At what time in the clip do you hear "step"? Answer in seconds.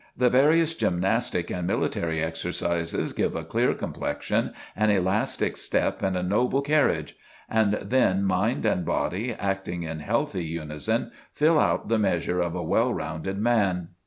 5.55-6.01